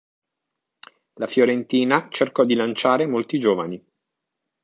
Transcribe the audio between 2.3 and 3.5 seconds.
di lanciare molti